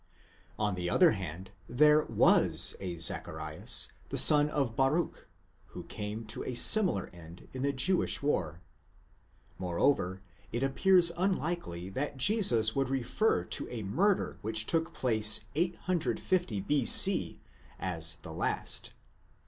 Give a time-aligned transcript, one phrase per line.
[0.57, 5.27] On the other hand, there was a Zacharias, the son of Baruch,
[5.75, 8.61] who came to a similar end in the Jewish war.°?
[9.59, 10.63] Moreover, it.
[10.63, 17.39] appears unlikely that Jesus would refer to a murder which took place 850 B.c.
[17.79, 18.93] as the last.